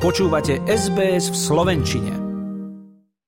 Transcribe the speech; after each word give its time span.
Počúvate 0.00 0.64
SBS 0.64 1.28
v 1.28 1.36
Slovenčine. 1.36 2.12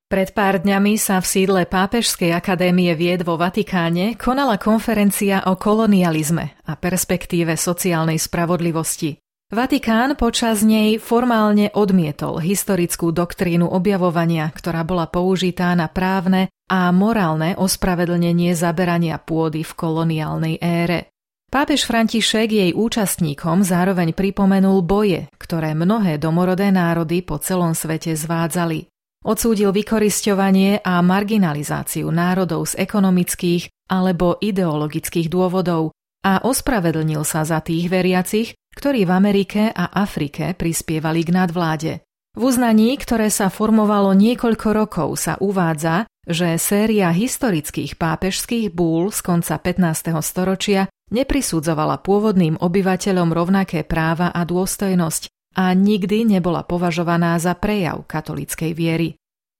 Pred 0.09 0.33
pár 0.33 0.65
dňami 0.65 0.97
sa 0.97 1.21
v 1.21 1.29
sídle 1.29 1.61
Pápežskej 1.69 2.33
akadémie 2.33 2.97
vied 2.97 3.29
vo 3.29 3.37
Vatikáne 3.37 4.17
konala 4.17 4.57
konferencia 4.57 5.45
o 5.53 5.61
kolonializme 5.61 6.65
a 6.65 6.73
perspektíve 6.73 7.61
sociálnej 7.61 8.17
spravodlivosti. 8.17 9.21
Vatikán 9.53 10.17
počas 10.17 10.65
nej 10.65 10.97
formálne 10.97 11.69
odmietol 11.77 12.41
historickú 12.41 13.13
doktrínu 13.13 13.69
objavovania, 13.69 14.49
ktorá 14.49 14.81
bola 14.81 15.13
použitá 15.13 15.77
na 15.77 15.93
právne 15.93 16.49
a 16.73 16.89
morálne 16.89 17.53
ospravedlnenie 17.53 18.57
zaberania 18.57 19.21
pôdy 19.21 19.61
v 19.61 19.73
koloniálnej 19.77 20.57
ére. 20.57 21.12
Pápež 21.53 21.85
František 21.85 22.49
jej 22.49 22.71
účastníkom 22.73 23.61
zároveň 23.61 24.17
pripomenul 24.17 24.81
boje, 24.81 25.29
ktoré 25.37 25.77
mnohé 25.77 26.17
domorodé 26.17 26.73
národy 26.73 27.21
po 27.21 27.37
celom 27.37 27.77
svete 27.77 28.17
zvádzali. 28.17 28.89
Odsúdil 29.21 29.69
vykorisťovanie 29.69 30.81
a 30.81 31.05
marginalizáciu 31.05 32.09
národov 32.09 32.73
z 32.73 32.81
ekonomických 32.81 33.69
alebo 33.93 34.41
ideologických 34.41 35.29
dôvodov 35.29 35.93
a 36.25 36.41
ospravedlnil 36.41 37.21
sa 37.21 37.45
za 37.45 37.61
tých 37.61 37.93
veriacich, 37.93 38.57
ktorí 38.73 39.05
v 39.05 39.13
Amerike 39.13 39.69
a 39.77 39.93
Afrike 39.93 40.57
prispievali 40.57 41.21
k 41.21 41.37
nadvláde. 41.37 41.93
V 42.33 42.49
uznaní, 42.49 42.97
ktoré 42.97 43.29
sa 43.29 43.53
formovalo 43.53 44.17
niekoľko 44.17 44.69
rokov, 44.73 45.21
sa 45.21 45.37
uvádza, 45.37 46.09
že 46.25 46.57
séria 46.57 47.13
historických 47.13 48.01
pápežských 48.01 48.73
búl 48.73 49.13
z 49.13 49.21
konca 49.21 49.61
15. 49.61 50.17
storočia 50.25 50.89
neprisudzovala 51.13 52.01
pôvodným 52.01 52.57
obyvateľom 52.57 53.29
rovnaké 53.31 53.85
práva 53.85 54.33
a 54.33 54.43
dôstojnosť 54.49 55.29
a 55.53 55.77
nikdy 55.77 56.25
nebola 56.25 56.65
považovaná 56.65 57.37
za 57.37 57.53
prejav 57.53 58.09
katolíckej 58.09 58.73
viery. 58.73 59.09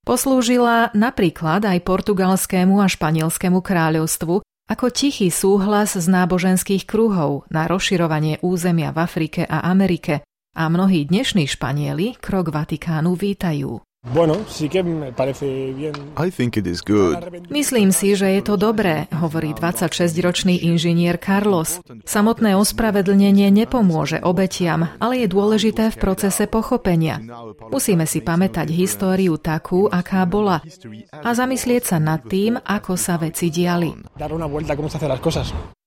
Poslúžila 0.03 0.91
napríklad 0.97 1.63
aj 1.63 1.79
portugalskému 1.85 2.83
a 2.83 2.91
španielskému 2.91 3.63
kráľovstvu 3.63 4.43
ako 4.73 4.87
tichý 4.89 5.29
súhlas 5.29 5.95
z 5.95 6.07
náboženských 6.09 6.89
kruhov 6.89 7.45
na 7.53 7.69
rozširovanie 7.69 8.41
územia 8.41 8.91
v 8.91 8.99
Afrike 8.99 9.43
a 9.45 9.69
Amerike 9.69 10.25
a 10.57 10.67
mnohí 10.73 11.07
dnešní 11.07 11.45
Španieli 11.45 12.17
krok 12.19 12.51
Vatikánu 12.51 13.13
vítajú. 13.13 13.85
Myslím 17.55 17.91
si, 17.95 18.09
že 18.19 18.27
je 18.35 18.43
to 18.43 18.55
dobré, 18.59 19.07
hovorí 19.15 19.55
26-ročný 19.55 20.59
inžinier 20.67 21.23
Carlos. 21.23 21.79
Samotné 22.03 22.59
ospravedlnenie 22.59 23.55
nepomôže 23.55 24.19
obetiam, 24.19 24.91
ale 24.99 25.23
je 25.23 25.29
dôležité 25.31 25.95
v 25.95 26.01
procese 26.03 26.51
pochopenia. 26.51 27.23
Musíme 27.71 28.03
si 28.11 28.19
pamätať 28.19 28.75
históriu 28.75 29.39
takú, 29.39 29.87
aká 29.87 30.27
bola 30.27 30.67
a 31.15 31.29
zamyslieť 31.31 31.95
sa 31.95 32.03
nad 32.03 32.27
tým, 32.27 32.59
ako 32.59 32.99
sa 32.99 33.23
veci 33.23 33.55
diali. 33.55 33.95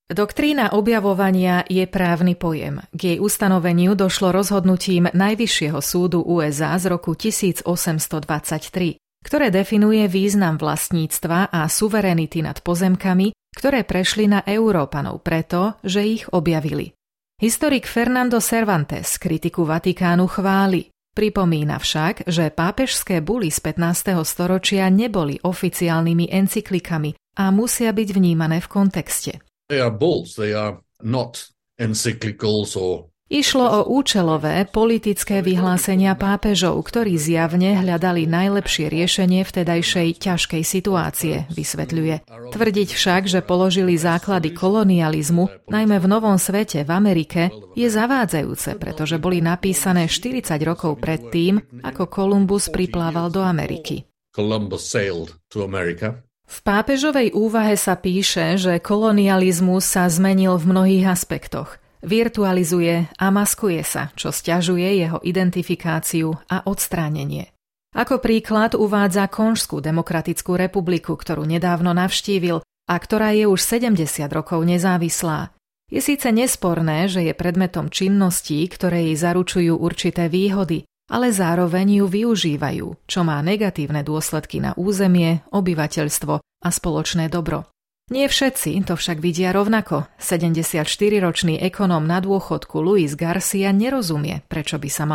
Doktrína 0.06 0.70
objavovania 0.70 1.66
je 1.66 1.82
právny 1.82 2.38
pojem. 2.38 2.78
K 2.94 3.00
jej 3.02 3.18
ustanoveniu 3.18 3.98
došlo 3.98 4.30
rozhodnutím 4.30 5.10
Najvyššieho 5.10 5.82
súdu 5.82 6.22
USA 6.22 6.78
z 6.78 6.94
roku 6.94 7.18
1823, 7.18 9.02
ktoré 9.26 9.50
definuje 9.50 10.06
význam 10.06 10.62
vlastníctva 10.62 11.50
a 11.50 11.66
suverenity 11.66 12.38
nad 12.38 12.62
pozemkami, 12.62 13.34
ktoré 13.50 13.82
prešli 13.82 14.30
na 14.30 14.46
Európanov 14.46 15.26
preto, 15.26 15.74
že 15.82 16.06
ich 16.06 16.30
objavili. 16.30 16.94
Historik 17.42 17.90
Fernando 17.90 18.38
Cervantes 18.38 19.18
kritiku 19.18 19.66
Vatikánu 19.66 20.30
chváli. 20.30 20.86
Pripomína 21.18 21.82
však, 21.82 22.30
že 22.30 22.54
pápežské 22.54 23.18
buly 23.18 23.50
z 23.50 23.58
15. 23.58 24.22
storočia 24.22 24.86
neboli 24.86 25.42
oficiálnymi 25.42 26.30
encyklikami 26.30 27.10
a 27.42 27.50
musia 27.50 27.90
byť 27.90 28.08
vnímané 28.14 28.62
v 28.62 28.70
kontexte. 28.70 29.45
They 29.68 29.80
are 29.82 29.90
bulls, 29.90 30.34
they 30.36 30.54
are 30.54 30.78
not 31.02 31.50
encyclicals 31.78 32.76
or 32.76 33.10
Išlo 33.26 33.66
o 33.66 33.80
účelové 33.90 34.62
politické 34.70 35.42
vyhlásenia 35.42 36.14
pápežov, 36.14 36.78
ktorí 36.86 37.18
zjavne 37.18 37.74
hľadali 37.74 38.22
najlepšie 38.22 38.86
riešenie 38.86 39.42
vtedajšej 39.42 40.22
ťažkej 40.22 40.62
situácie, 40.62 41.42
vysvetľuje. 41.50 42.22
Tvrdiť 42.54 42.88
však, 42.94 43.26
že 43.26 43.42
položili 43.42 43.98
základy 43.98 44.54
kolonializmu, 44.54 45.66
najmä 45.66 45.98
v 45.98 46.06
Novom 46.06 46.38
svete 46.38 46.86
v 46.86 46.90
Amerike, 46.94 47.50
je 47.74 47.90
zavádzajúce, 47.90 48.78
pretože 48.78 49.18
boli 49.18 49.42
napísané 49.42 50.06
40 50.06 50.46
rokov 50.62 51.02
predtým, 51.02 51.82
ako 51.82 52.06
Kolumbus 52.06 52.70
priplával 52.70 53.34
do 53.34 53.42
Ameriky. 53.42 54.06
Columbus 54.30 54.86
sailed 54.86 55.34
to 55.50 55.66
America. 55.66 56.25
V 56.46 56.58
pápežovej 56.62 57.34
úvahe 57.34 57.74
sa 57.74 57.98
píše, 57.98 58.54
že 58.54 58.78
kolonializmus 58.78 59.82
sa 59.82 60.06
zmenil 60.06 60.54
v 60.62 60.70
mnohých 60.70 61.06
aspektoch. 61.10 61.82
Virtualizuje 62.06 63.10
a 63.18 63.26
maskuje 63.34 63.82
sa, 63.82 64.14
čo 64.14 64.30
stiažuje 64.30 65.02
jeho 65.02 65.18
identifikáciu 65.26 66.38
a 66.46 66.62
odstránenie. 66.62 67.50
Ako 67.98 68.22
príklad 68.22 68.78
uvádza 68.78 69.26
Konžskú 69.26 69.82
demokratickú 69.82 70.54
republiku, 70.54 71.18
ktorú 71.18 71.42
nedávno 71.42 71.90
navštívil 71.96 72.62
a 72.62 72.94
ktorá 72.94 73.34
je 73.34 73.50
už 73.50 73.58
70 73.58 74.30
rokov 74.30 74.62
nezávislá. 74.62 75.50
Je 75.90 75.98
síce 75.98 76.30
nesporné, 76.30 77.10
že 77.10 77.26
je 77.26 77.34
predmetom 77.34 77.90
činností, 77.90 78.62
ktoré 78.70 79.10
jej 79.10 79.16
zaručujú 79.18 79.74
určité 79.78 80.30
výhody, 80.30 80.86
ale 81.06 81.30
zároveň 81.30 82.02
ju 82.02 82.06
využívajú, 82.10 82.86
čo 83.06 83.20
má 83.22 83.38
negatívne 83.42 84.02
dôsledky 84.02 84.58
na 84.58 84.74
územie, 84.74 85.46
obyvateľstvo 85.54 86.34
a 86.42 86.68
spoločné 86.68 87.30
dobro. 87.30 87.70
Nie 88.06 88.30
všetci 88.30 88.78
to 88.86 88.94
však 88.94 89.18
vidia 89.18 89.50
rovnako. 89.50 90.06
74-ročný 90.22 91.58
ekonóm 91.58 92.06
na 92.06 92.22
dôchodku 92.22 92.78
Luis 92.78 93.18
Garcia 93.18 93.74
nerozumie, 93.74 94.46
prečo 94.46 94.78
by 94.78 94.86
sa 94.86 95.06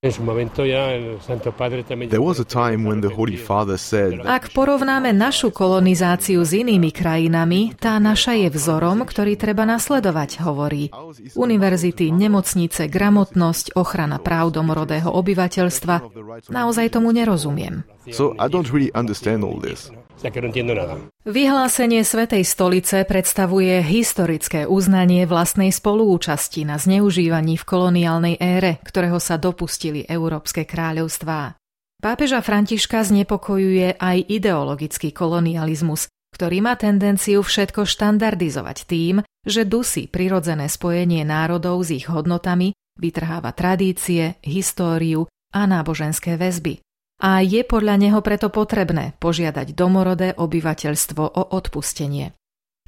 malo 0.00 1.20
spravedlňovať. 1.36 2.08
Ak 4.24 4.48
porovnáme 4.56 5.12
našu 5.12 5.52
kolonizáciu 5.52 6.40
s 6.40 6.56
inými 6.56 6.88
krajinami, 6.88 7.76
tá 7.76 8.00
naša 8.00 8.32
je 8.32 8.48
vzorom, 8.48 9.04
ktorý 9.04 9.36
treba 9.36 9.68
nasledovať, 9.68 10.40
hovorí. 10.40 10.88
Univerzity, 11.36 12.16
nemocnice, 12.16 12.88
gramotnosť, 12.88 13.76
ochrana 13.76 14.16
práv 14.16 14.56
domorodého 14.56 15.12
obyvateľstva. 15.12 16.08
Naozaj 16.48 16.96
tomu 16.96 17.12
nerozumiem. 17.12 17.84
So 18.08 18.32
I 18.40 18.48
don't 18.48 18.72
really 18.72 18.88
understand 18.96 19.44
all 19.44 19.60
this. 19.60 19.92
Vyhlásenie 21.24 22.04
Svetej 22.04 22.44
stolice 22.44 23.08
predstavuje 23.08 23.80
historické 23.80 24.68
uznanie 24.68 25.24
vlastnej 25.24 25.72
spolúčasti 25.72 26.68
na 26.68 26.76
zneužívaní 26.76 27.56
v 27.56 27.64
koloniálnej 27.64 28.36
ére, 28.36 28.76
ktorého 28.84 29.16
sa 29.16 29.40
dopustili 29.90 30.06
európske 30.06 30.62
kráľovstvá. 30.64 31.58
Pápeža 32.00 32.40
Františka 32.40 33.04
znepokojuje 33.04 34.00
aj 34.00 34.18
ideologický 34.30 35.12
kolonializmus, 35.12 36.08
ktorý 36.32 36.64
má 36.64 36.78
tendenciu 36.78 37.44
všetko 37.44 37.84
štandardizovať 37.84 38.78
tým, 38.88 39.20
že 39.44 39.68
dusí 39.68 40.08
prirodzené 40.08 40.70
spojenie 40.70 41.26
národov 41.28 41.84
s 41.84 41.92
ich 41.92 42.06
hodnotami, 42.08 42.72
vytrháva 42.96 43.52
tradície, 43.52 44.40
históriu 44.40 45.28
a 45.52 45.66
náboženské 45.68 46.40
väzby 46.40 46.80
a 47.20 47.44
je 47.44 47.60
podľa 47.68 48.00
neho 48.00 48.24
preto 48.24 48.48
potrebné 48.48 49.12
požiadať 49.20 49.76
domorodé 49.76 50.32
obyvateľstvo 50.32 51.20
o 51.20 51.42
odpustenie. 51.52 52.32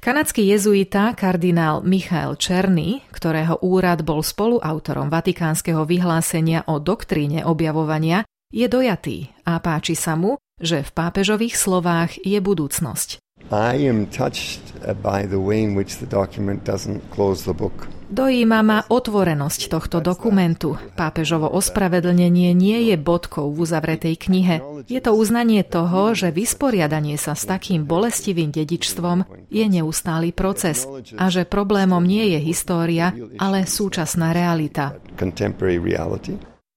Kanadský 0.03 0.51
jezuita 0.51 1.15
kardinál 1.15 1.79
Michael 1.79 2.35
Černý, 2.35 3.07
ktorého 3.15 3.63
úrad 3.63 4.03
bol 4.03 4.19
spoluautorom 4.19 5.07
vatikánskeho 5.07 5.87
vyhlásenia 5.87 6.67
o 6.67 6.83
doktríne 6.83 7.47
objavovania, 7.47 8.27
je 8.51 8.67
dojatý 8.67 9.31
a 9.47 9.63
páči 9.63 9.95
sa 9.95 10.19
mu, 10.19 10.35
že 10.59 10.83
v 10.83 10.91
pápežových 10.91 11.55
slovách 11.55 12.19
je 12.19 12.35
budúcnosť. 12.35 13.23
I 13.47 13.87
am 13.87 14.11
touched 14.11 14.75
by 14.99 15.23
the 15.23 15.39
way 15.39 15.63
in 15.63 15.71
which 15.71 16.03
the 16.03 16.09
document 16.11 16.67
doesn't 16.67 16.99
close 17.07 17.47
the 17.47 17.55
book. 17.55 17.87
Dojíma 18.13 18.61
ma 18.61 18.85
otvorenosť 18.85 19.73
tohto 19.73 19.97
dokumentu. 19.97 20.77
Pápežovo 20.93 21.49
ospravedlnenie 21.49 22.53
nie 22.53 22.93
je 22.93 22.95
bodkou 23.01 23.49
v 23.49 23.65
uzavretej 23.65 24.15
knihe. 24.21 24.61
Je 24.85 25.01
to 25.01 25.17
uznanie 25.17 25.65
toho, 25.65 26.13
že 26.13 26.29
vysporiadanie 26.29 27.17
sa 27.17 27.33
s 27.33 27.49
takým 27.49 27.89
bolestivým 27.89 28.53
dedičstvom 28.53 29.49
je 29.49 29.65
neustály 29.65 30.29
proces 30.29 30.85
a 31.17 31.25
že 31.33 31.49
problémom 31.49 32.05
nie 32.05 32.37
je 32.37 32.39
história, 32.45 33.17
ale 33.41 33.65
súčasná 33.65 34.29
realita. 34.29 34.93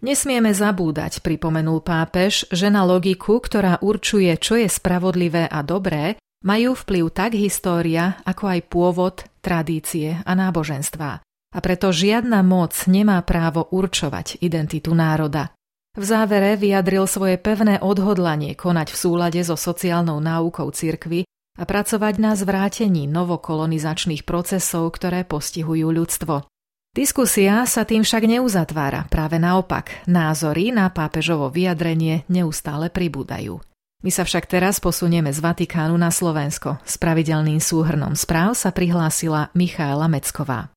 Nesmieme 0.01 0.57
zabúdať, 0.57 1.21
pripomenul 1.21 1.85
pápež, 1.85 2.49
že 2.49 2.73
na 2.73 2.89
logiku, 2.89 3.45
ktorá 3.45 3.85
určuje, 3.85 4.33
čo 4.41 4.57
je 4.57 4.73
spravodlivé 4.73 5.45
a 5.53 5.61
dobré, 5.61 6.17
majú 6.49 6.73
vplyv 6.73 7.05
tak 7.13 7.37
história, 7.37 8.25
ako 8.25 8.45
aj 8.57 8.61
pôvod, 8.73 9.15
tradície 9.45 10.17
a 10.25 10.33
náboženstvá. 10.33 11.26
A 11.57 11.59
preto 11.65 11.89
žiadna 11.89 12.45
moc 12.45 12.77
nemá 12.85 13.17
právo 13.25 13.65
určovať 13.73 14.45
identitu 14.45 14.93
národa. 14.93 15.57
V 15.97 16.05
závere 16.05 16.61
vyjadril 16.61 17.09
svoje 17.09 17.41
pevné 17.41 17.81
odhodlanie 17.81 18.53
konať 18.53 18.93
v 18.93 19.01
súlade 19.01 19.41
so 19.41 19.57
sociálnou 19.57 20.21
náukou 20.21 20.69
cirkvy 20.69 21.25
a 21.57 21.65
pracovať 21.65 22.21
na 22.21 22.37
zvrátení 22.37 23.09
novokolonizačných 23.09 24.29
procesov, 24.29 24.93
ktoré 24.93 25.25
postihujú 25.25 25.89
ľudstvo. 25.89 26.45
Diskusia 26.93 27.65
sa 27.65 27.89
tým 27.89 28.05
však 28.05 28.29
neuzatvára, 28.29 29.09
práve 29.09 29.41
naopak, 29.41 30.05
názory 30.05 30.73
na 30.73 30.93
pápežovo 30.93 31.49
vyjadrenie 31.49 32.29
neustále 32.29 32.93
pribúdajú. 32.93 33.57
My 34.05 34.13
sa 34.13 34.29
však 34.29 34.49
teraz 34.49 34.77
posunieme 34.81 35.33
z 35.33 35.41
Vatikánu 35.41 35.97
na 35.97 36.13
Slovensko. 36.13 36.77
S 36.85 37.01
pravidelným 37.01 37.61
súhrnom 37.61 38.13
správ 38.13 38.53
sa 38.53 38.69
prihlásila 38.69 39.49
Michaela 39.57 40.09
Mecková. 40.13 40.77